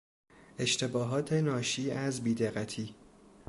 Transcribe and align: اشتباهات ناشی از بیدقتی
اشتباهات 0.59 1.33
ناشی 1.33 1.91
از 1.91 2.23
بیدقتی 2.23 2.95